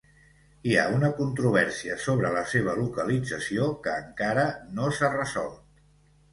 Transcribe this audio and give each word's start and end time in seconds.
Hi 0.69 0.71
ha 0.77 0.85
una 0.99 1.11
controvèrsia 1.19 1.99
sobre 2.07 2.33
la 2.37 2.43
seva 2.55 2.75
localització 2.81 3.69
que 3.87 3.95
encara 4.05 4.49
no 4.81 4.93
s'ha 4.99 5.15
resolt. 5.21 5.65